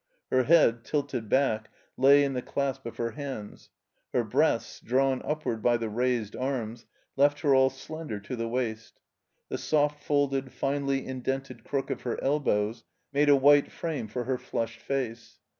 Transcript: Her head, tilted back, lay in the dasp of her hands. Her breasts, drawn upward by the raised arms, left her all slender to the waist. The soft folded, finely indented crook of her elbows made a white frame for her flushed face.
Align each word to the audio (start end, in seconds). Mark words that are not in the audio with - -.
Her 0.31 0.45
head, 0.45 0.83
tilted 0.83 1.29
back, 1.29 1.69
lay 1.95 2.23
in 2.23 2.33
the 2.33 2.41
dasp 2.41 2.87
of 2.87 2.97
her 2.97 3.11
hands. 3.11 3.69
Her 4.13 4.23
breasts, 4.23 4.79
drawn 4.79 5.21
upward 5.23 5.61
by 5.61 5.77
the 5.77 5.89
raised 5.89 6.35
arms, 6.35 6.87
left 7.15 7.41
her 7.41 7.53
all 7.53 7.69
slender 7.69 8.19
to 8.21 8.35
the 8.35 8.47
waist. 8.47 8.99
The 9.49 9.59
soft 9.59 10.03
folded, 10.03 10.51
finely 10.53 11.05
indented 11.05 11.63
crook 11.63 11.91
of 11.91 12.01
her 12.01 12.17
elbows 12.23 12.83
made 13.13 13.29
a 13.29 13.35
white 13.35 13.71
frame 13.71 14.07
for 14.07 14.23
her 14.23 14.39
flushed 14.39 14.79
face. 14.79 15.37